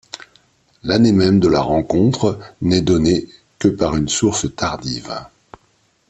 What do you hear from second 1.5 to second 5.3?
rencontre n'est donnée que par une source tardive.